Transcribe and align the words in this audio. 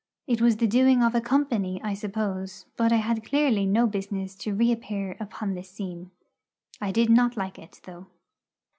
It 0.25 0.41
was 0.41 0.57
the 0.57 0.65
doing 0.65 1.03
of 1.03 1.13
a 1.13 1.21
company, 1.21 1.79
I 1.83 1.93
suppose; 1.93 2.65
but 2.75 2.91
I 2.91 2.95
had 2.95 3.23
clearly 3.23 3.67
no 3.67 3.85
business 3.85 4.33
to 4.37 4.55
reappear 4.55 5.15
upon 5.19 5.53
the 5.53 5.61
scene. 5.61 6.09
I 6.81 6.89
did 6.91 7.11
not 7.11 7.37
like 7.37 7.59
it, 7.59 7.81
though. 7.83 8.07